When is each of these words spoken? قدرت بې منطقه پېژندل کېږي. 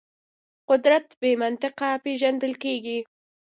قدرت 0.69 1.07
بې 1.21 1.31
منطقه 1.41 1.89
پېژندل 2.03 2.53
کېږي. 2.63 2.99